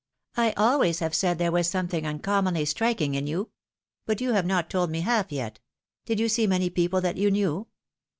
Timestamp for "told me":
4.67-5.01